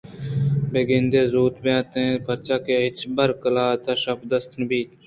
[0.71, 4.89] بہ گندے زوت بئیت اِنت پرچا کہ آ ہچبر قلاتءَ شپ دست نہ بیت